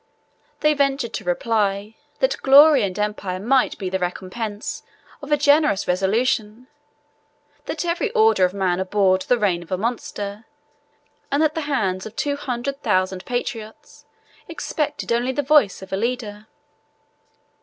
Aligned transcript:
They 0.61 0.73
ventured 0.73 1.13
to 1.13 1.23
reply, 1.23 1.93
that 2.21 2.41
glory 2.41 2.81
and 2.81 2.97
empire 2.97 3.39
might 3.39 3.77
be 3.77 3.87
the 3.87 3.99
recompense 3.99 4.81
of 5.21 5.31
a 5.31 5.37
generous 5.37 5.87
resolution; 5.87 6.65
that 7.67 7.85
every 7.85 8.09
order 8.13 8.43
of 8.43 8.51
men 8.51 8.79
abhorred 8.79 9.21
the 9.21 9.37
reign 9.37 9.61
of 9.61 9.71
a 9.71 9.77
monster; 9.77 10.45
and 11.31 11.39
that 11.43 11.53
the 11.53 11.61
hands 11.69 12.07
of 12.07 12.15
two 12.15 12.35
hundred 12.35 12.81
thousand 12.81 13.25
patriots 13.25 14.05
expected 14.47 15.11
only 15.11 15.33
the 15.33 15.43
voice 15.43 15.83
of 15.83 15.93
a 15.93 15.97
leader. 15.97 16.47